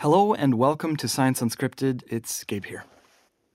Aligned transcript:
Hello 0.00 0.32
and 0.32 0.54
welcome 0.54 0.96
to 0.96 1.06
Science 1.06 1.42
Unscripted. 1.42 2.04
It's 2.06 2.42
Gabe 2.44 2.64
here. 2.64 2.84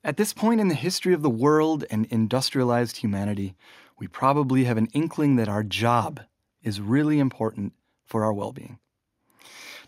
At 0.03 0.17
this 0.17 0.31
point 0.31 0.61
in 0.61 0.67
the 0.67 0.75
history 0.75 1.11
of 1.11 1.23
the 1.23 1.29
world 1.31 1.85
and 1.89 2.05
industrialized 2.11 2.97
humanity, 2.97 3.55
we 3.97 4.07
probably 4.07 4.65
have 4.65 4.77
an 4.77 4.85
inkling 4.93 5.37
that 5.37 5.49
our 5.49 5.63
job 5.63 6.19
is 6.61 6.79
really 6.79 7.17
important 7.17 7.73
for 8.05 8.23
our 8.23 8.31
well 8.31 8.51
being. 8.51 8.77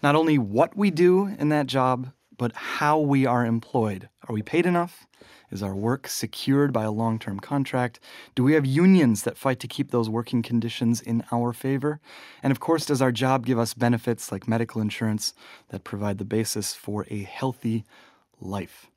Not 0.01 0.15
only 0.15 0.39
what 0.39 0.75
we 0.75 0.89
do 0.89 1.27
in 1.27 1.49
that 1.49 1.67
job, 1.67 2.11
but 2.37 2.53
how 2.53 2.99
we 2.99 3.25
are 3.25 3.45
employed. 3.45 4.09
Are 4.27 4.33
we 4.33 4.41
paid 4.41 4.65
enough? 4.65 5.05
Is 5.49 5.63
our 5.63 5.75
work 5.75 6.07
secured 6.07 6.73
by 6.73 6.83
a 6.83 6.91
long 6.91 7.19
term 7.19 7.39
contract? 7.39 7.99
Do 8.35 8.43
we 8.43 8.53
have 8.53 8.65
unions 8.65 9.23
that 9.23 9.37
fight 9.37 9.59
to 9.61 9.67
keep 9.67 9.91
those 9.91 10.09
working 10.09 10.41
conditions 10.41 10.99
in 10.99 11.23
our 11.31 11.53
favor? 11.53 11.99
And 12.43 12.51
of 12.51 12.59
course, 12.59 12.85
does 12.85 13.01
our 13.01 13.11
job 13.11 13.45
give 13.45 13.57
us 13.57 13.73
benefits 13.73 14.31
like 14.31 14.47
medical 14.47 14.81
insurance 14.81 15.33
that 15.69 15.85
provide 15.85 16.17
the 16.17 16.25
basis 16.25 16.73
for 16.73 17.05
a 17.09 17.23
healthy 17.23 17.85
life? 18.41 18.87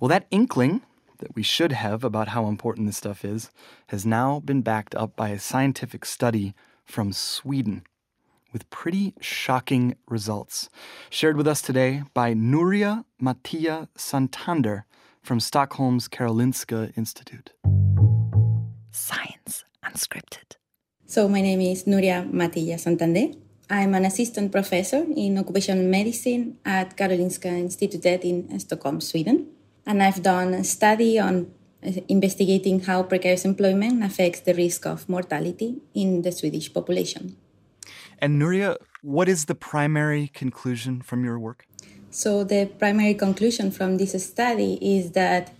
Well, 0.00 0.08
that 0.08 0.26
inkling 0.30 0.82
that 1.18 1.34
we 1.34 1.42
should 1.42 1.72
have 1.72 2.04
about 2.04 2.28
how 2.28 2.46
important 2.46 2.86
this 2.86 2.96
stuff 2.96 3.24
is 3.24 3.50
has 3.88 4.04
now 4.04 4.40
been 4.40 4.62
backed 4.62 4.94
up 4.94 5.14
by 5.16 5.30
a 5.30 5.38
scientific 5.38 6.04
study 6.04 6.54
from 6.84 7.12
Sweden 7.12 7.82
with 8.52 8.68
pretty 8.70 9.14
shocking 9.20 9.96
results, 10.08 10.68
shared 11.10 11.36
with 11.36 11.46
us 11.46 11.62
today 11.62 12.02
by 12.14 12.34
Nuria 12.34 13.04
Matilla 13.20 13.88
Santander 13.96 14.86
from 15.22 15.40
Stockholm's 15.40 16.08
Karolinska 16.08 16.96
Institute. 16.96 17.50
Science 18.90 19.64
Unscripted. 19.84 20.56
So, 21.06 21.28
my 21.28 21.40
name 21.40 21.60
is 21.60 21.84
Nuria 21.84 22.30
Matilla 22.30 22.78
Santander. 22.78 23.28
I'm 23.70 23.94
an 23.94 24.04
assistant 24.04 24.50
professor 24.50 25.04
in 25.16 25.38
occupational 25.38 25.84
medicine 25.84 26.58
at 26.64 26.96
Karolinska 26.96 27.48
Institutet 27.48 28.22
in 28.22 28.58
Stockholm, 28.60 29.00
Sweden. 29.00 29.46
And 29.86 30.02
I've 30.02 30.22
done 30.22 30.54
a 30.54 30.64
study 30.64 31.18
on 31.18 31.50
uh, 31.86 31.92
investigating 32.08 32.80
how 32.80 33.02
precarious 33.02 33.44
employment 33.44 34.02
affects 34.04 34.40
the 34.40 34.54
risk 34.54 34.86
of 34.86 35.08
mortality 35.08 35.80
in 35.94 36.22
the 36.22 36.32
Swedish 36.32 36.72
population. 36.72 37.36
And 38.20 38.40
Nuria, 38.40 38.76
what 39.02 39.28
is 39.28 39.46
the 39.46 39.54
primary 39.54 40.28
conclusion 40.28 41.02
from 41.02 41.24
your 41.24 41.38
work? 41.38 41.66
So, 42.10 42.42
the 42.42 42.66
primary 42.66 43.14
conclusion 43.14 43.70
from 43.70 43.98
this 43.98 44.12
study 44.24 44.78
is 44.80 45.12
that 45.12 45.54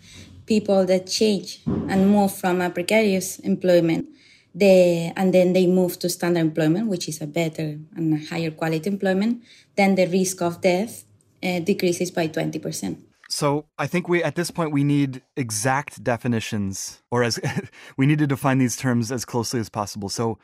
people 0.47 0.87
that 0.87 1.07
change 1.07 1.61
and 1.67 2.11
move 2.11 2.35
from 2.35 2.61
a 2.61 2.71
precarious 2.71 3.39
employment 3.41 4.09
they, 4.55 5.13
and 5.17 5.33
then 5.33 5.53
they 5.53 5.67
move 5.67 5.99
to 6.01 6.09
standard 6.09 6.41
employment, 6.41 6.89
which 6.89 7.09
is 7.09 7.21
a 7.21 7.27
better 7.27 7.79
and 7.95 8.15
a 8.15 8.27
higher 8.27 8.51
quality 8.51 8.89
employment, 8.91 9.43
then 9.77 9.95
the 9.95 10.07
risk 10.07 10.43
of 10.43 10.61
death 10.61 11.05
uh, 11.43 11.61
decreases 11.61 12.11
by 12.11 12.29
20%. 12.29 12.99
So 13.31 13.67
I 13.79 13.87
think 13.87 14.09
we 14.09 14.25
at 14.25 14.37
this 14.37 14.51
point 14.51 14.73
we 14.73 14.85
need 14.85 15.23
exact 15.37 16.03
definitions, 16.03 17.03
or 17.11 17.23
as 17.23 17.39
we 17.97 18.07
need 18.07 18.19
to 18.21 18.27
define 18.27 18.59
these 18.59 18.77
terms 18.77 19.13
as 19.13 19.25
closely 19.25 19.61
as 19.61 19.69
possible. 19.69 20.09
So 20.09 20.39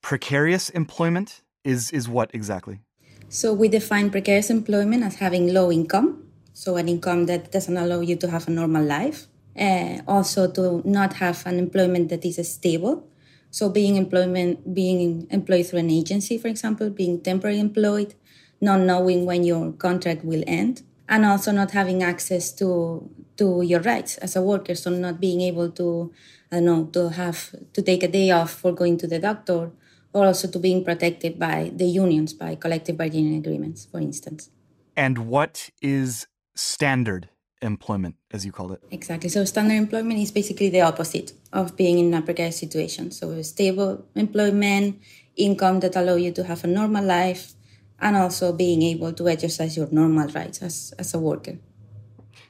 precarious 0.00 0.70
employment 0.70 1.42
is 1.64 1.90
is 1.90 2.08
what 2.08 2.30
exactly? 2.34 2.80
So 3.28 3.52
we 3.52 3.68
define 3.68 4.10
precarious 4.10 4.50
employment 4.50 5.02
as 5.04 5.16
having 5.16 5.52
low 5.52 5.72
income, 5.72 6.24
so 6.52 6.76
an 6.76 6.88
income 6.88 7.26
that 7.26 7.50
doesn't 7.50 7.76
allow 7.76 8.00
you 8.00 8.16
to 8.16 8.30
have 8.30 8.48
a 8.48 8.50
normal 8.50 8.84
life. 8.84 9.26
Uh, 9.58 10.00
also 10.08 10.50
to 10.50 10.80
not 10.84 11.14
have 11.14 11.44
an 11.46 11.58
employment 11.58 12.08
that 12.08 12.24
is 12.24 12.36
stable. 12.50 13.06
So 13.50 13.68
being 13.68 13.96
employment 13.96 14.74
being 14.74 15.26
employed 15.30 15.66
through 15.66 15.80
an 15.80 15.90
agency, 15.90 16.38
for 16.38 16.48
example, 16.48 16.88
being 16.88 17.20
temporarily 17.20 17.60
employed, 17.60 18.14
not 18.62 18.80
knowing 18.80 19.26
when 19.26 19.44
your 19.44 19.72
contract 19.72 20.24
will 20.24 20.42
end, 20.46 20.82
and 21.08 21.26
also 21.26 21.52
not 21.52 21.72
having 21.72 22.02
access 22.02 22.52
to 22.52 23.10
to 23.36 23.62
your 23.62 23.80
rights 23.80 24.16
as 24.18 24.36
a 24.36 24.42
worker. 24.42 24.74
So 24.74 24.90
not 24.90 25.20
being 25.20 25.42
able 25.42 25.70
to 25.72 26.12
I 26.50 26.56
don't 26.56 26.64
know 26.64 26.84
to 26.92 27.10
have 27.10 27.54
to 27.72 27.82
take 27.82 28.02
a 28.02 28.08
day 28.08 28.30
off 28.30 28.50
for 28.52 28.72
going 28.72 28.96
to 28.98 29.06
the 29.06 29.18
doctor 29.18 29.52
or 29.52 29.72
also 30.14 30.48
to 30.48 30.58
being 30.58 30.84
protected 30.84 31.38
by 31.38 31.72
the 31.74 31.86
unions, 31.86 32.32
by 32.32 32.54
collective 32.54 32.96
bargaining 32.96 33.36
agreements, 33.36 33.86
for 33.86 33.98
instance. 33.98 34.50
And 34.96 35.18
what 35.18 35.70
is 35.80 36.26
standard 36.54 37.30
employment, 37.62 38.16
as 38.30 38.44
you 38.44 38.52
call 38.52 38.72
it? 38.72 38.82
Exactly. 38.90 39.30
So, 39.30 39.44
standard 39.44 39.74
employment 39.74 40.20
is 40.20 40.30
basically 40.30 40.68
the 40.68 40.82
opposite 40.82 41.32
of 41.52 41.76
being 41.76 41.98
in 41.98 42.12
a 42.14 42.20
precarious 42.20 42.58
situation. 42.58 43.10
So, 43.10 43.40
stable 43.42 44.04
employment, 44.14 45.00
income 45.36 45.80
that 45.80 45.96
allow 45.96 46.16
you 46.16 46.32
to 46.32 46.44
have 46.44 46.64
a 46.64 46.66
normal 46.66 47.04
life, 47.04 47.54
and 48.00 48.16
also 48.16 48.52
being 48.52 48.82
able 48.82 49.12
to 49.14 49.28
exercise 49.28 49.76
your 49.76 49.88
normal 49.90 50.28
rights 50.28 50.60
as, 50.60 50.92
as 50.98 51.14
a 51.14 51.18
worker. 51.18 51.58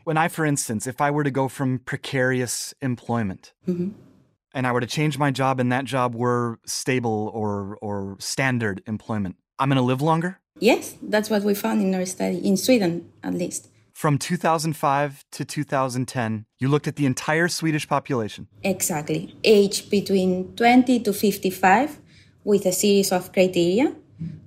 When 0.04 0.16
I, 0.16 0.26
for 0.26 0.44
instance, 0.44 0.88
if 0.88 1.00
I 1.00 1.12
were 1.12 1.22
to 1.22 1.30
go 1.30 1.46
from 1.46 1.78
precarious 1.78 2.74
employment, 2.80 3.52
mm-hmm 3.68 3.90
and 4.54 4.66
I 4.66 4.72
were 4.72 4.80
to 4.80 4.86
change 4.86 5.18
my 5.18 5.30
job 5.30 5.60
and 5.60 5.70
that 5.72 5.84
job 5.84 6.14
were 6.14 6.58
stable 6.66 7.30
or 7.34 7.78
or 7.80 8.16
standard 8.18 8.82
employment, 8.86 9.36
I'm 9.58 9.68
going 9.68 9.76
to 9.76 9.82
live 9.82 10.02
longer? 10.02 10.40
Yes, 10.58 10.96
that's 11.02 11.30
what 11.30 11.42
we 11.42 11.54
found 11.54 11.80
in 11.80 11.94
our 11.94 12.06
study 12.06 12.38
in 12.38 12.56
Sweden 12.56 13.10
at 13.22 13.34
least. 13.34 13.68
From 13.94 14.18
2005 14.18 15.24
to 15.32 15.44
2010, 15.44 16.46
you 16.58 16.68
looked 16.68 16.88
at 16.88 16.96
the 16.96 17.06
entire 17.06 17.48
Swedish 17.48 17.86
population. 17.86 18.48
Exactly. 18.62 19.36
Age 19.44 19.90
between 19.90 20.56
20 20.56 21.00
to 21.00 21.12
55 21.12 22.00
with 22.44 22.66
a 22.66 22.72
series 22.72 23.12
of 23.12 23.32
criteria, 23.32 23.94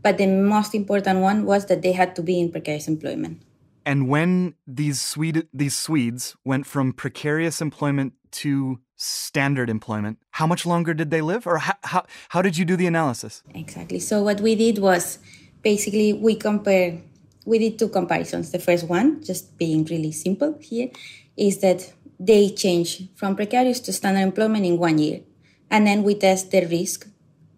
but 0.02 0.18
the 0.18 0.28
most 0.28 0.74
important 0.74 1.20
one 1.20 1.46
was 1.46 1.68
that 1.68 1.82
they 1.82 1.92
had 1.92 2.16
to 2.16 2.24
be 2.24 2.40
in 2.40 2.52
precarious 2.52 2.88
employment. 2.88 3.42
And 3.86 4.10
when 4.10 4.56
these 4.66 5.00
Swede 5.00 5.48
these 5.54 5.76
Swedes 5.76 6.36
went 6.44 6.66
from 6.66 6.92
precarious 6.92 7.62
employment 7.62 8.14
to 8.32 8.80
standard 8.96 9.70
employment, 9.70 10.20
how 10.32 10.48
much 10.48 10.66
longer 10.66 10.94
did 10.94 11.12
they 11.12 11.22
live? 11.22 11.46
Or 11.48 11.58
how, 11.58 11.74
how, 11.84 12.06
how 12.30 12.42
did 12.42 12.58
you 12.58 12.66
do 12.66 12.76
the 12.76 12.88
analysis? 12.88 13.44
Exactly. 13.54 14.00
So, 14.00 14.22
what 14.24 14.42
we 14.42 14.56
did 14.56 14.80
was 14.80 15.20
basically 15.62 16.14
we 16.14 16.36
compare, 16.36 17.02
we 17.46 17.60
did 17.60 17.78
two 17.78 17.90
comparisons. 17.90 18.52
The 18.52 18.60
first 18.60 18.88
one, 18.88 19.24
just 19.24 19.58
being 19.58 19.86
really 19.86 20.12
simple 20.12 20.58
here, 20.62 20.90
is 21.38 21.60
that 21.60 21.92
they 22.20 22.50
change 22.50 23.10
from 23.16 23.36
precarious 23.36 23.80
to 23.82 23.94
standard 23.94 24.22
employment 24.22 24.66
in 24.66 24.78
one 24.78 24.98
year. 24.98 25.22
And 25.70 25.86
then 25.86 26.04
we 26.04 26.16
test 26.16 26.52
the 26.52 26.66
risk. 26.66 27.08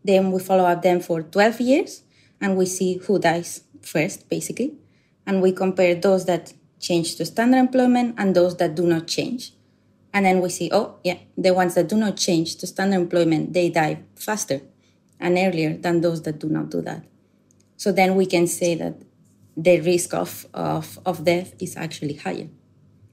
Then 0.03 0.31
we 0.31 0.39
follow 0.39 0.63
up 0.63 0.81
them 0.81 1.01
for 1.01 1.21
12 1.21 1.61
years 1.61 2.03
and 2.39 2.57
we 2.57 2.65
see 2.65 2.97
who 2.97 3.19
dies 3.19 3.61
first, 3.81 4.29
basically. 4.29 4.73
And 5.25 5.41
we 5.41 5.51
compare 5.51 5.95
those 5.95 6.25
that 6.25 6.53
change 6.79 7.15
to 7.17 7.25
standard 7.25 7.57
employment 7.57 8.15
and 8.17 8.35
those 8.35 8.57
that 8.57 8.75
do 8.75 8.87
not 8.87 9.07
change. 9.07 9.53
And 10.17 10.25
then 10.25 10.41
we 10.41 10.49
see, 10.49 10.71
oh, 10.73 10.95
yeah, 11.03 11.19
the 11.37 11.53
ones 11.53 11.75
that 11.75 11.89
do 11.89 11.95
not 11.95 12.17
change 12.17 12.55
to 12.55 12.65
standard 12.65 12.95
employment, 12.95 13.53
they 13.53 13.69
die 13.69 13.99
faster 14.15 14.61
and 15.19 15.37
earlier 15.37 15.77
than 15.77 16.01
those 16.01 16.23
that 16.23 16.39
do 16.39 16.49
not 16.49 16.71
do 16.71 16.81
that. 16.81 17.03
So 17.75 17.91
then 17.91 18.15
we 18.15 18.25
can 18.25 18.47
say 18.47 18.73
that 18.73 18.95
the 19.55 19.79
risk 19.79 20.15
of, 20.15 20.47
of, 20.55 20.97
of 21.05 21.23
death 21.23 21.53
is 21.59 21.77
actually 21.77 22.15
higher. 22.15 22.49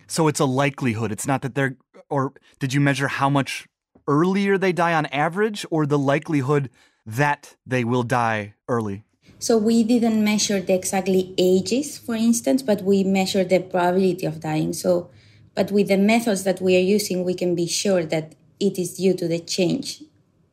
So 0.06 0.28
it's 0.28 0.40
a 0.40 0.46
likelihood. 0.46 1.12
It's 1.12 1.26
not 1.26 1.42
that 1.42 1.54
they're, 1.54 1.76
or 2.08 2.32
did 2.58 2.72
you 2.72 2.80
measure 2.80 3.08
how 3.08 3.28
much 3.28 3.66
earlier 4.08 4.56
they 4.56 4.72
die 4.72 4.94
on 4.94 5.04
average 5.06 5.66
or 5.70 5.84
the 5.84 5.98
likelihood 5.98 6.70
that 7.04 7.54
they 7.66 7.84
will 7.84 8.02
die 8.02 8.54
early? 8.66 9.04
So 9.38 9.58
we 9.58 9.84
didn't 9.84 10.24
measure 10.24 10.58
the 10.58 10.72
exactly 10.72 11.34
ages, 11.36 11.98
for 11.98 12.14
instance, 12.14 12.62
but 12.62 12.80
we 12.80 13.04
measured 13.04 13.50
the 13.50 13.60
probability 13.60 14.24
of 14.24 14.40
dying. 14.40 14.72
So 14.72 15.10
but 15.54 15.70
with 15.70 15.88
the 15.88 15.96
methods 15.96 16.44
that 16.44 16.60
we 16.60 16.76
are 16.76 16.80
using, 16.80 17.24
we 17.24 17.34
can 17.34 17.54
be 17.54 17.66
sure 17.66 18.04
that 18.04 18.34
it 18.60 18.78
is 18.78 18.94
due 18.94 19.14
to 19.14 19.28
the 19.28 19.38
change 19.38 20.02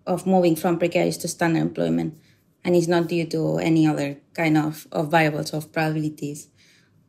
of 0.05 0.25
moving 0.25 0.55
from 0.55 0.77
precarious 0.79 1.17
to 1.17 1.27
standard 1.27 1.61
employment 1.61 2.17
and 2.63 2.75
it's 2.75 2.87
not 2.87 3.07
due 3.07 3.25
to 3.25 3.57
any 3.57 3.87
other 3.87 4.17
kind 4.33 4.57
of, 4.57 4.87
of 4.91 5.09
variables 5.09 5.53
of 5.53 5.71
probabilities 5.71 6.47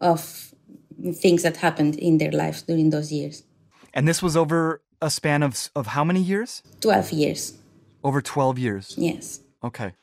of 0.01 0.53
things 1.15 1.43
that 1.43 1.59
happened 1.59 1.97
in 1.97 2.19
their 2.19 2.33
lives 2.33 2.63
during 2.63 2.91
those 2.91 3.13
years. 3.13 3.45
And 3.95 4.09
this 4.09 4.23
was 4.23 4.37
over 4.37 4.83
a 5.01 5.11
span 5.11 5.43
of, 5.43 5.71
of 5.77 5.89
how 5.89 6.05
many 6.05 6.21
years? 6.21 6.63
12 6.81 7.13
years. 7.13 7.59
Over 8.03 8.21
12 8.23 8.59
years? 8.59 8.95
Yes. 8.97 9.41
Okay. 9.63 9.95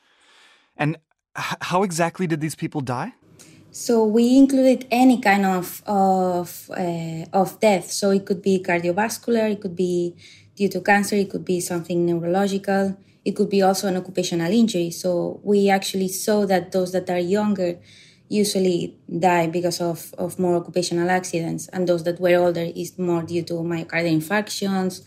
And 0.76 0.96
h- 1.36 1.56
how 1.60 1.82
exactly 1.82 2.26
did 2.26 2.40
these 2.40 2.54
people 2.54 2.80
die? 2.80 3.14
So 3.72 4.04
we 4.04 4.36
included 4.36 4.86
any 4.90 5.20
kind 5.20 5.46
of 5.46 5.82
of 5.86 6.70
uh, 6.70 7.24
of 7.32 7.60
death. 7.60 7.90
So 7.90 8.10
it 8.10 8.26
could 8.26 8.42
be 8.42 8.62
cardiovascular, 8.62 9.52
it 9.52 9.60
could 9.60 9.76
be 9.76 10.16
due 10.56 10.68
to 10.68 10.80
cancer, 10.80 11.16
it 11.16 11.30
could 11.30 11.44
be 11.44 11.60
something 11.60 12.04
neurological, 12.04 12.96
it 13.24 13.36
could 13.36 13.48
be 13.48 13.62
also 13.62 13.88
an 13.88 13.96
occupational 13.96 14.52
injury. 14.52 14.90
So 14.90 15.40
we 15.42 15.70
actually 15.70 16.08
saw 16.08 16.46
that 16.46 16.72
those 16.72 16.92
that 16.92 17.08
are 17.10 17.18
younger 17.18 17.78
usually 18.28 18.96
die 19.18 19.48
because 19.48 19.80
of, 19.80 20.14
of 20.16 20.38
more 20.38 20.56
occupational 20.56 21.10
accidents, 21.10 21.68
and 21.68 21.88
those 21.88 22.04
that 22.04 22.20
were 22.20 22.36
older 22.36 22.70
is 22.74 22.98
more 22.98 23.22
due 23.22 23.42
to 23.42 23.54
myocardial 23.54 24.20
infarctions 24.20 25.06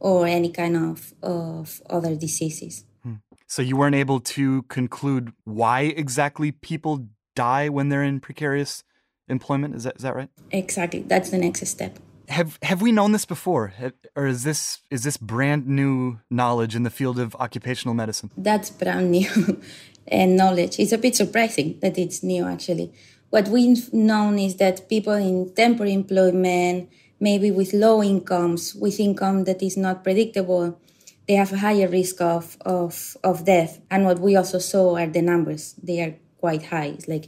or 0.00 0.26
any 0.26 0.50
kind 0.50 0.76
of, 0.76 1.12
of 1.22 1.82
other 1.88 2.16
diseases. 2.16 2.84
Hmm. 3.02 3.16
So 3.46 3.62
you 3.62 3.76
weren't 3.76 3.94
able 3.94 4.20
to 4.20 4.62
conclude 4.64 5.32
why 5.44 5.82
exactly 5.82 6.50
people 6.50 7.06
die 7.34 7.68
when 7.68 7.88
they're 7.88 8.02
in 8.02 8.20
precarious 8.20 8.84
employment. 9.28 9.74
Is 9.74 9.84
that 9.84 9.96
is 9.96 10.02
that 10.02 10.16
right? 10.16 10.30
Exactly. 10.50 11.00
That's 11.00 11.30
the 11.30 11.38
next 11.38 11.66
step. 11.66 11.98
Have 12.28 12.58
have 12.62 12.80
we 12.80 12.92
known 12.92 13.12
this 13.12 13.24
before, 13.24 13.74
or 14.16 14.26
is 14.26 14.44
this 14.44 14.80
is 14.90 15.02
this 15.02 15.16
brand 15.16 15.66
new 15.66 16.20
knowledge 16.30 16.74
in 16.74 16.82
the 16.82 16.90
field 16.90 17.18
of 17.18 17.34
occupational 17.36 17.94
medicine? 17.94 18.30
That's 18.36 18.70
brand 18.70 19.10
new 19.10 19.60
and 20.06 20.36
knowledge. 20.36 20.78
It's 20.78 20.92
a 20.92 20.98
bit 20.98 21.16
surprising 21.16 21.78
that 21.80 21.98
it's 21.98 22.22
new 22.22 22.46
actually. 22.46 22.92
What 23.30 23.48
we've 23.48 23.92
known 23.92 24.38
is 24.38 24.56
that 24.56 24.88
people 24.90 25.14
in 25.14 25.54
temporary 25.54 25.94
employment, 25.94 26.90
maybe 27.18 27.50
with 27.50 27.72
low 27.72 28.02
incomes, 28.02 28.74
with 28.74 29.00
income 29.00 29.44
that 29.44 29.62
is 29.62 29.78
not 29.78 30.04
predictable, 30.04 30.78
they 31.26 31.34
have 31.34 31.52
a 31.52 31.56
higher 31.56 31.88
risk 31.88 32.20
of, 32.20 32.58
of, 32.60 33.16
of 33.24 33.46
death. 33.46 33.80
And 33.90 34.04
what 34.04 34.18
we 34.18 34.36
also 34.36 34.58
saw 34.58 34.96
are 34.98 35.06
the 35.06 35.22
numbers. 35.22 35.74
They 35.82 36.00
are 36.02 36.14
quite 36.42 36.64
high. 36.74 36.90
It's 36.96 37.08
like 37.14 37.26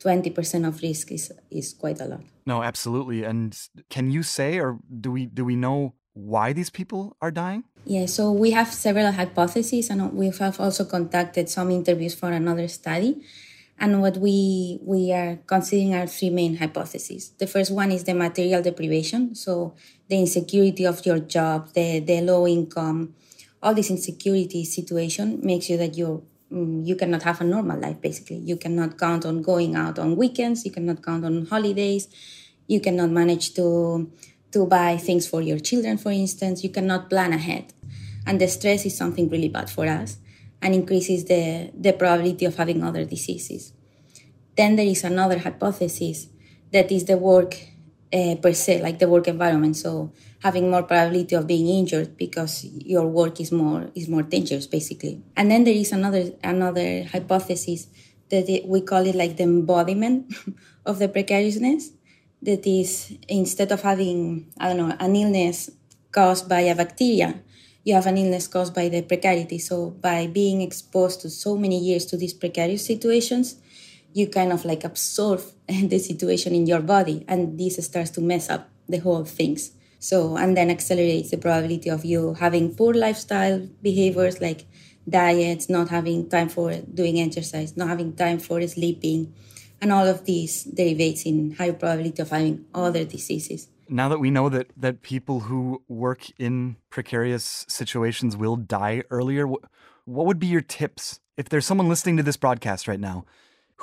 20% 0.00 0.66
of 0.66 0.82
risk 0.82 1.12
is, 1.12 1.32
is 1.50 1.74
quite 1.74 2.00
a 2.00 2.06
lot. 2.06 2.22
No, 2.46 2.62
absolutely. 2.62 3.22
And 3.30 3.56
can 3.90 4.10
you 4.10 4.22
say, 4.22 4.58
or 4.58 4.78
do 5.04 5.12
we, 5.12 5.26
do 5.26 5.44
we 5.44 5.56
know 5.56 5.94
why 6.14 6.52
these 6.52 6.70
people 6.70 7.16
are 7.20 7.30
dying? 7.30 7.64
Yeah, 7.84 8.06
so 8.06 8.32
we 8.32 8.52
have 8.52 8.72
several 8.72 9.12
hypotheses, 9.12 9.90
and 9.90 10.00
we 10.14 10.30
have 10.30 10.58
also 10.58 10.84
conducted 10.84 11.50
some 11.50 11.70
interviews 11.70 12.14
for 12.14 12.30
another 12.32 12.68
study. 12.68 13.20
And 13.78 14.00
what 14.00 14.16
we 14.16 14.78
we 14.82 15.12
are 15.12 15.40
considering 15.46 15.94
are 15.94 16.06
three 16.06 16.30
main 16.30 16.56
hypotheses. 16.56 17.32
The 17.42 17.48
first 17.48 17.72
one 17.72 17.90
is 17.90 18.04
the 18.04 18.14
material 18.14 18.62
deprivation, 18.62 19.34
so 19.34 19.74
the 20.08 20.16
insecurity 20.16 20.86
of 20.86 21.04
your 21.04 21.18
job, 21.18 21.74
the 21.74 21.98
the 22.00 22.22
low 22.22 22.46
income, 22.46 23.14
all 23.60 23.74
this 23.74 23.90
insecurity 23.90 24.64
situation 24.64 25.40
makes 25.42 25.68
you 25.68 25.76
that 25.76 25.98
you 25.98 26.08
mm, 26.08 26.33
Mm, 26.52 26.86
you 26.86 26.96
cannot 26.96 27.22
have 27.22 27.40
a 27.40 27.44
normal 27.44 27.78
life. 27.78 28.00
Basically, 28.00 28.36
you 28.36 28.56
cannot 28.56 28.98
count 28.98 29.24
on 29.24 29.42
going 29.42 29.74
out 29.74 29.98
on 29.98 30.16
weekends. 30.16 30.64
You 30.64 30.70
cannot 30.70 31.02
count 31.02 31.24
on 31.24 31.46
holidays. 31.46 32.08
You 32.66 32.80
cannot 32.80 33.10
manage 33.10 33.54
to 33.54 34.10
to 34.52 34.66
buy 34.66 34.96
things 34.96 35.26
for 35.26 35.42
your 35.42 35.58
children, 35.58 35.98
for 35.98 36.12
instance. 36.12 36.62
You 36.62 36.70
cannot 36.70 37.10
plan 37.10 37.32
ahead. 37.32 37.72
And 38.26 38.40
the 38.40 38.48
stress 38.48 38.86
is 38.86 38.96
something 38.96 39.28
really 39.28 39.48
bad 39.48 39.68
for 39.68 39.86
us 39.86 40.18
and 40.62 40.74
increases 40.74 41.24
the, 41.24 41.70
the 41.74 41.92
probability 41.92 42.46
of 42.46 42.56
having 42.56 42.82
other 42.82 43.04
diseases. 43.04 43.72
Then 44.56 44.76
there 44.76 44.86
is 44.86 45.04
another 45.04 45.38
hypothesis 45.38 46.28
that 46.72 46.92
is 46.92 47.04
the 47.04 47.18
work 47.18 47.56
uh, 48.12 48.36
per 48.36 48.52
se, 48.52 48.82
like 48.82 48.98
the 48.98 49.08
work 49.08 49.28
environment. 49.28 49.76
So 49.76 50.12
having 50.42 50.70
more 50.70 50.82
probability 50.82 51.34
of 51.34 51.46
being 51.46 51.68
injured 51.68 52.16
because 52.16 52.64
your 52.64 53.06
work 53.06 53.40
is 53.40 53.50
more 53.52 53.90
is 53.94 54.08
more 54.08 54.22
dangerous, 54.22 54.66
basically. 54.66 55.22
And 55.36 55.50
then 55.50 55.64
there 55.64 55.74
is 55.74 55.92
another 55.92 56.32
another 56.42 57.04
hypothesis 57.04 57.88
that 58.30 58.48
it, 58.48 58.66
we 58.66 58.80
call 58.80 59.06
it 59.06 59.14
like 59.14 59.36
the 59.36 59.44
embodiment 59.44 60.34
of 60.86 60.98
the 60.98 61.08
precariousness, 61.08 61.92
that 62.42 62.66
is 62.66 63.16
instead 63.28 63.72
of 63.72 63.82
having 63.82 64.52
I 64.58 64.68
don't 64.68 64.76
know 64.76 64.96
an 64.98 65.16
illness 65.16 65.70
caused 66.12 66.48
by 66.48 66.60
a 66.60 66.74
bacteria, 66.74 67.40
you 67.84 67.94
have 67.94 68.06
an 68.06 68.16
illness 68.16 68.46
caused 68.48 68.74
by 68.74 68.88
the 68.88 69.02
precarity. 69.02 69.58
So 69.58 69.90
by 69.90 70.26
being 70.26 70.62
exposed 70.62 71.20
to 71.22 71.30
so 71.30 71.56
many 71.56 71.78
years 71.78 72.06
to 72.06 72.16
these 72.16 72.32
precarious 72.32 72.84
situations, 72.86 73.56
you 74.14 74.28
kind 74.28 74.52
of 74.52 74.64
like 74.64 74.84
absorb 74.84 75.42
the 75.68 75.98
situation 75.98 76.54
in 76.54 76.66
your 76.66 76.80
body, 76.80 77.24
and 77.28 77.58
this 77.58 77.84
starts 77.84 78.10
to 78.10 78.20
mess 78.22 78.48
up 78.48 78.70
the 78.88 78.98
whole 78.98 79.24
things. 79.24 79.72
So 79.98 80.36
and 80.36 80.56
then 80.56 80.70
accelerates 80.70 81.30
the 81.30 81.38
probability 81.38 81.90
of 81.90 82.04
you 82.04 82.34
having 82.34 82.74
poor 82.74 82.94
lifestyle 82.94 83.68
behaviors 83.82 84.40
like 84.40 84.66
diets, 85.08 85.68
not 85.68 85.88
having 85.88 86.28
time 86.28 86.48
for 86.48 86.74
doing 86.92 87.20
exercise, 87.20 87.76
not 87.76 87.88
having 87.88 88.14
time 88.14 88.38
for 88.38 88.66
sleeping, 88.66 89.34
and 89.80 89.92
all 89.92 90.06
of 90.06 90.24
these 90.24 90.64
derivates 90.64 91.26
in 91.26 91.52
higher 91.52 91.72
probability 91.72 92.22
of 92.22 92.30
having 92.30 92.64
other 92.74 93.04
diseases. 93.04 93.68
Now 93.88 94.08
that 94.08 94.18
we 94.18 94.30
know 94.30 94.48
that, 94.48 94.68
that 94.76 95.02
people 95.02 95.40
who 95.40 95.82
work 95.88 96.26
in 96.38 96.76
precarious 96.88 97.66
situations 97.68 98.36
will 98.36 98.56
die 98.56 99.02
earlier, 99.10 99.46
what 99.46 100.26
would 100.26 100.38
be 100.38 100.46
your 100.46 100.62
tips 100.62 101.20
if 101.36 101.48
there's 101.48 101.66
someone 101.66 101.88
listening 101.88 102.16
to 102.16 102.22
this 102.22 102.36
broadcast 102.36 102.88
right 102.88 103.00
now 103.00 103.24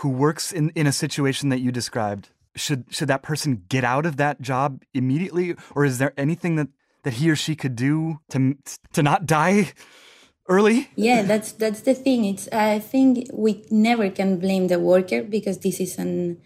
who 0.01 0.09
works 0.09 0.51
in, 0.51 0.71
in 0.71 0.87
a 0.87 0.91
situation 0.91 1.49
that 1.49 1.59
you 1.59 1.71
described? 1.71 2.29
Should 2.55 2.85
should 2.89 3.07
that 3.07 3.23
person 3.23 3.63
get 3.69 3.83
out 3.83 4.05
of 4.05 4.17
that 4.17 4.41
job 4.41 4.83
immediately, 4.93 5.55
or 5.73 5.85
is 5.85 5.99
there 5.99 6.13
anything 6.17 6.57
that, 6.57 6.67
that 7.03 7.13
he 7.13 7.29
or 7.29 7.35
she 7.35 7.55
could 7.55 7.75
do 7.75 8.19
to 8.29 8.57
to 8.93 9.03
not 9.03 9.25
die 9.25 9.71
early? 10.49 10.89
Yeah 10.95 11.21
that's 11.21 11.53
that's 11.53 11.81
the 11.81 11.93
thing. 11.93 12.25
It's 12.25 12.49
i 12.51 12.79
think 12.79 13.29
we 13.31 13.63
never 13.71 14.09
can 14.09 14.37
blame 14.37 14.67
the 14.67 14.79
worker 14.79 15.23
because 15.23 15.59
this 15.59 15.79
is 15.79 15.97
an 15.97 16.41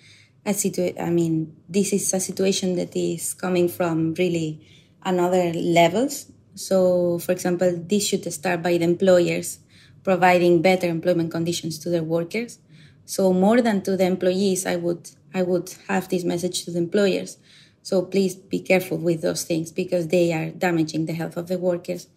a 0.46 0.54
situation 0.54 1.02
i 1.02 1.10
mean 1.10 1.56
this 1.68 1.92
is 1.92 2.14
a 2.14 2.20
situation 2.20 2.76
that 2.76 2.96
is 2.96 3.34
coming 3.34 3.68
from 3.68 4.14
really 4.20 4.62
another 5.04 5.54
levels. 5.54 6.32
So 6.54 7.18
for 7.18 7.32
example 7.32 7.74
this 7.74 8.06
should 8.08 8.32
start 8.32 8.62
by 8.62 8.78
the 8.78 8.84
employers 8.84 9.58
providing 10.04 10.62
better 10.62 10.86
employment 10.88 11.32
conditions 11.32 11.80
to 11.80 11.90
their 11.90 12.04
workers 12.04 12.60
so 13.06 13.32
more 13.32 13.62
than 13.62 13.82
to 13.82 13.96
the 13.98 14.06
employees 14.06 14.66
i 14.66 14.76
would 14.76 15.10
i 15.34 15.42
would 15.42 15.74
have 15.88 16.10
this 16.10 16.24
message 16.24 16.66
to 16.66 16.72
the 16.72 16.78
employers 16.78 17.38
so 17.82 18.02
please 18.02 18.36
be 18.36 18.60
careful 18.60 18.98
with 18.98 19.22
those 19.22 19.44
things 19.44 19.72
because 19.72 20.08
they 20.08 20.34
are 20.34 20.50
damaging 20.50 21.06
the 21.06 21.14
health 21.14 21.38
of 21.38 21.48
the 21.48 21.58
workers 21.58 22.08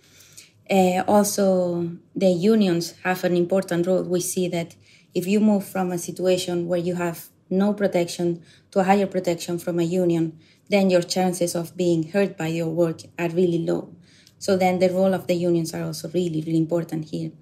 uh, 0.71 1.03
also, 1.09 1.97
the 2.15 2.29
unions 2.29 2.95
have 3.03 3.25
an 3.25 3.37
important 3.37 3.87
role. 3.87 4.03
We 4.03 4.21
see 4.21 4.49
that 4.49 4.75
if 5.15 5.27
you 5.27 5.41
move 5.41 5.65
from 5.65 5.91
a 5.91 5.99
situation 5.99 6.69
where 6.69 6.79
you 6.79 6.95
have 6.97 7.29
no 7.49 7.73
protection 7.73 8.43
to 8.73 8.81
a 8.81 8.85
higher 8.85 9.07
protection 9.07 9.59
from 9.59 9.79
a 9.81 9.83
union, 9.83 10.39
then 10.69 10.91
your 10.91 11.01
chances 11.01 11.55
of 11.55 11.75
being 11.77 12.11
hurt 12.11 12.37
by 12.37 12.49
your 12.49 12.69
work 12.69 13.01
are 13.19 13.31
really 13.31 13.65
low. 13.65 13.95
So 14.39 14.57
then 14.59 14.79
the 14.79 14.91
role 14.91 15.15
of 15.15 15.27
the 15.27 15.35
unions 15.35 15.73
are 15.73 15.83
also 15.83 16.11
really, 16.11 16.43
really 16.43 16.59
important 16.59 17.07
here. 17.07 17.33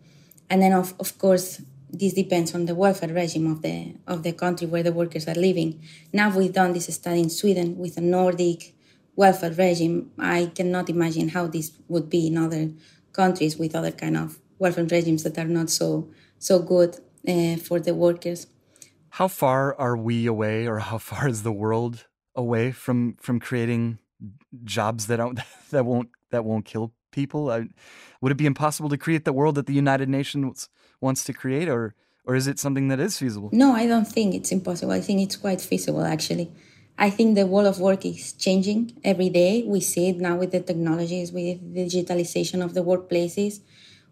And 0.48 0.62
then 0.62 0.72
of, 0.72 0.94
of 1.00 1.18
course, 1.18 1.60
this 1.90 2.12
depends 2.14 2.54
on 2.54 2.66
the 2.66 2.74
welfare 2.74 3.12
regime 3.12 3.50
of 3.50 3.62
the 3.62 3.94
of 4.06 4.22
the 4.22 4.32
country 4.32 4.66
where 4.66 4.82
the 4.82 4.92
workers 4.92 5.28
are 5.28 5.34
living. 5.34 5.82
Now 6.12 6.36
we've 6.36 6.52
done 6.52 6.72
this 6.72 6.92
study 6.94 7.20
in 7.20 7.30
Sweden 7.30 7.78
with 7.78 7.96
a 7.96 8.00
Nordic 8.00 8.74
welfare 9.14 9.52
regime. 9.52 10.10
I 10.18 10.50
cannot 10.54 10.90
imagine 10.90 11.28
how 11.30 11.46
this 11.46 11.72
would 11.88 12.10
be 12.10 12.26
in 12.26 12.38
other 12.38 12.70
countries 13.12 13.56
with 13.56 13.74
other 13.74 13.92
kind 13.92 14.16
of 14.16 14.38
welfare 14.58 14.84
regimes 14.84 15.22
that 15.22 15.38
are 15.38 15.44
not 15.44 15.70
so 15.70 16.08
so 16.38 16.58
good 16.58 16.96
uh, 17.28 17.56
for 17.56 17.80
the 17.80 17.94
workers. 17.94 18.46
How 19.10 19.28
far 19.28 19.74
are 19.78 19.96
we 19.96 20.26
away, 20.26 20.66
or 20.66 20.80
how 20.80 20.98
far 20.98 21.28
is 21.28 21.42
the 21.42 21.52
world 21.52 22.06
away 22.34 22.72
from 22.72 23.14
from 23.20 23.40
creating 23.40 23.98
jobs 24.64 25.06
that 25.06 25.16
don't 25.16 25.40
that 25.70 25.84
won't 25.84 26.10
that 26.30 26.44
won't 26.44 26.64
kill 26.64 26.92
people? 27.12 27.50
I, 27.50 27.68
would 28.20 28.32
it 28.32 28.36
be 28.36 28.46
impossible 28.46 28.88
to 28.90 28.98
create 28.98 29.24
the 29.24 29.32
world 29.32 29.54
that 29.54 29.66
the 29.66 29.72
United 29.72 30.08
Nations 30.08 30.68
wants 31.00 31.24
to 31.24 31.32
create, 31.32 31.68
or 31.68 31.94
or 32.24 32.34
is 32.34 32.46
it 32.46 32.58
something 32.58 32.88
that 32.88 33.00
is 33.00 33.18
feasible? 33.18 33.50
No, 33.52 33.72
I 33.72 33.86
don't 33.86 34.06
think 34.06 34.34
it's 34.34 34.50
impossible. 34.50 34.92
I 34.92 35.00
think 35.00 35.20
it's 35.20 35.36
quite 35.36 35.60
feasible, 35.60 36.04
actually. 36.04 36.50
I 36.98 37.10
think 37.10 37.34
the 37.34 37.46
world 37.46 37.66
of 37.66 37.78
work 37.78 38.04
is 38.04 38.32
changing 38.32 38.98
every 39.04 39.28
day. 39.28 39.62
We 39.66 39.80
see 39.80 40.08
it 40.08 40.16
now 40.16 40.36
with 40.36 40.50
the 40.50 40.60
technologies, 40.60 41.30
with 41.30 41.74
the 41.74 41.86
digitalization 41.86 42.64
of 42.64 42.74
the 42.74 42.82
workplaces. 42.82 43.60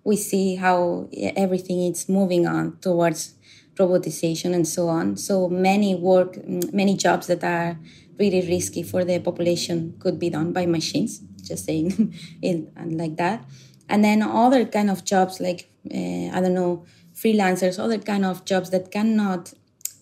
We 0.05 0.17
see 0.17 0.57
how 0.57 1.09
everything 1.35 1.81
is 1.83 2.09
moving 2.09 2.47
on 2.47 2.79
towards 2.81 3.35
robotization 3.77 4.55
and 4.55 4.69
so 4.69 4.89
on. 4.89 5.17
So 5.17 5.49
many 5.49 5.95
work, 5.95 6.37
many 6.47 6.95
jobs 6.97 7.27
that 7.27 7.43
are 7.43 7.79
really 8.19 8.47
risky 8.47 8.83
for 8.83 9.05
the 9.05 9.19
population 9.19 9.95
could 9.99 10.19
be 10.19 10.31
done 10.31 10.53
by 10.53 10.67
machines. 10.67 11.21
Just 11.43 11.65
saying 11.65 12.15
it 12.43 12.69
like 12.77 13.17
that. 13.17 13.45
And 13.89 14.05
then 14.05 14.23
other 14.23 14.65
kind 14.65 14.91
of 14.91 15.05
jobs 15.05 15.41
like 15.41 15.69
uh, 15.91 16.31
I 16.33 16.41
don't 16.41 16.55
know 16.55 16.85
freelancers, 17.15 17.79
other 17.79 17.99
kind 17.99 18.25
of 18.25 18.45
jobs 18.45 18.71
that 18.71 18.91
cannot 18.91 19.53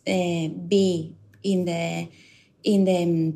uh, 0.07 0.49
be 0.69 1.15
in 1.43 1.65
the 1.65 2.09
in 2.65 2.85
the 2.85 3.35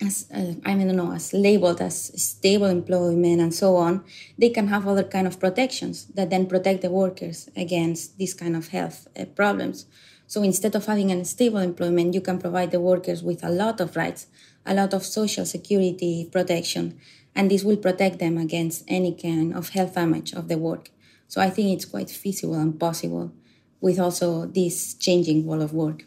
as 0.00 0.26
uh, 0.32 0.54
I 0.64 0.74
don't 0.74 0.94
know 0.94 1.12
as 1.12 1.32
labeled 1.32 1.80
as 1.80 2.22
stable 2.22 2.66
employment 2.66 3.40
and 3.40 3.52
so 3.52 3.76
on, 3.76 4.04
they 4.36 4.50
can 4.50 4.68
have 4.68 4.86
other 4.86 5.02
kind 5.02 5.26
of 5.26 5.40
protections 5.40 6.06
that 6.14 6.30
then 6.30 6.46
protect 6.46 6.82
the 6.82 6.90
workers 6.90 7.48
against 7.56 8.16
these 8.18 8.34
kind 8.34 8.54
of 8.54 8.68
health 8.68 9.08
uh, 9.18 9.24
problems. 9.24 9.86
So 10.26 10.42
instead 10.42 10.74
of 10.76 10.86
having 10.86 11.10
a 11.10 11.24
stable 11.24 11.58
employment, 11.58 12.14
you 12.14 12.20
can 12.20 12.38
provide 12.38 12.70
the 12.70 12.80
workers 12.80 13.22
with 13.22 13.42
a 13.42 13.50
lot 13.50 13.80
of 13.80 13.96
rights, 13.96 14.26
a 14.66 14.74
lot 14.74 14.92
of 14.92 15.04
social 15.04 15.46
security 15.46 16.28
protection, 16.30 17.00
and 17.38 17.52
this 17.52 17.62
will 17.62 17.76
protect 17.76 18.18
them 18.18 18.36
against 18.36 18.82
any 18.88 19.14
kind 19.14 19.54
of 19.54 19.68
health 19.68 19.94
damage 19.94 20.32
of 20.32 20.48
the 20.48 20.58
work. 20.58 20.90
So 21.28 21.40
I 21.40 21.50
think 21.50 21.72
it's 21.72 21.84
quite 21.84 22.10
feasible 22.10 22.56
and 22.56 22.78
possible 22.78 23.32
with 23.80 24.00
also 24.00 24.46
this 24.46 24.94
changing 24.94 25.46
world 25.46 25.62
of 25.62 25.72
work. 25.72 26.04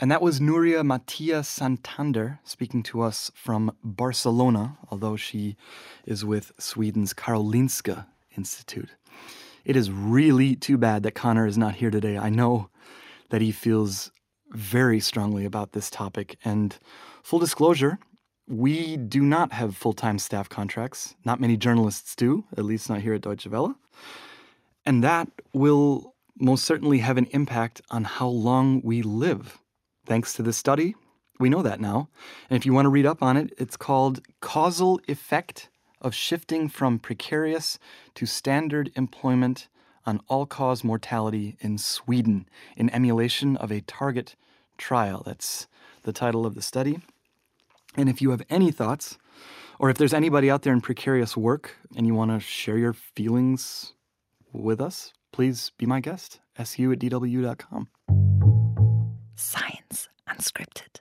And 0.00 0.12
that 0.12 0.22
was 0.22 0.38
Nuria 0.38 0.86
Matilla 0.86 1.44
Santander 1.44 2.38
speaking 2.44 2.84
to 2.84 3.00
us 3.00 3.32
from 3.34 3.72
Barcelona, 3.82 4.78
although 4.88 5.16
she 5.16 5.56
is 6.06 6.24
with 6.24 6.52
Sweden's 6.56 7.12
Karolinska 7.12 8.06
Institute. 8.36 8.90
It 9.64 9.74
is 9.74 9.90
really 9.90 10.54
too 10.54 10.78
bad 10.78 11.02
that 11.02 11.16
Connor 11.16 11.48
is 11.48 11.58
not 11.58 11.74
here 11.74 11.90
today. 11.90 12.16
I 12.16 12.30
know 12.30 12.70
that 13.30 13.40
he 13.40 13.50
feels 13.50 14.12
very 14.50 15.00
strongly 15.00 15.44
about 15.44 15.72
this 15.72 15.90
topic. 15.90 16.38
And 16.44 16.78
full 17.24 17.40
disclosure, 17.40 17.98
we 18.48 18.96
do 18.96 19.22
not 19.22 19.52
have 19.52 19.76
full 19.76 19.92
time 19.92 20.18
staff 20.18 20.48
contracts. 20.48 21.14
Not 21.24 21.40
many 21.40 21.56
journalists 21.56 22.16
do, 22.16 22.44
at 22.56 22.64
least 22.64 22.88
not 22.88 23.00
here 23.00 23.14
at 23.14 23.20
Deutsche 23.20 23.46
Welle. 23.46 23.76
And 24.86 25.04
that 25.04 25.28
will 25.52 26.14
most 26.40 26.64
certainly 26.64 26.98
have 26.98 27.18
an 27.18 27.26
impact 27.32 27.82
on 27.90 28.04
how 28.04 28.28
long 28.28 28.80
we 28.82 29.02
live. 29.02 29.58
Thanks 30.06 30.32
to 30.34 30.42
this 30.42 30.56
study, 30.56 30.94
we 31.38 31.50
know 31.50 31.62
that 31.62 31.80
now. 31.80 32.08
And 32.48 32.56
if 32.56 32.64
you 32.64 32.72
want 32.72 32.86
to 32.86 32.90
read 32.90 33.06
up 33.06 33.22
on 33.22 33.36
it, 33.36 33.52
it's 33.58 33.76
called 33.76 34.20
Causal 34.40 35.00
Effect 35.06 35.68
of 36.00 36.14
Shifting 36.14 36.68
from 36.68 36.98
Precarious 36.98 37.78
to 38.14 38.24
Standard 38.24 38.90
Employment 38.94 39.68
on 40.06 40.20
All 40.28 40.46
Cause 40.46 40.82
Mortality 40.82 41.56
in 41.60 41.76
Sweden 41.76 42.48
in 42.76 42.88
emulation 42.90 43.56
of 43.56 43.70
a 43.70 43.82
target 43.82 44.36
trial. 44.78 45.22
That's 45.26 45.66
the 46.04 46.12
title 46.12 46.46
of 46.46 46.54
the 46.54 46.62
study. 46.62 47.00
And 47.98 48.08
if 48.08 48.22
you 48.22 48.30
have 48.30 48.42
any 48.48 48.70
thoughts, 48.70 49.18
or 49.80 49.90
if 49.90 49.98
there's 49.98 50.14
anybody 50.14 50.48
out 50.48 50.62
there 50.62 50.72
in 50.72 50.80
precarious 50.80 51.36
work 51.36 51.76
and 51.96 52.06
you 52.06 52.14
want 52.14 52.30
to 52.30 52.38
share 52.38 52.78
your 52.78 52.92
feelings 52.92 53.94
with 54.52 54.80
us, 54.80 55.12
please 55.32 55.72
be 55.76 55.84
my 55.84 55.98
guest. 55.98 56.38
su 56.62 56.92
at 56.92 57.00
dw.com. 57.00 57.88
Science 59.34 60.08
Unscripted. 60.28 61.00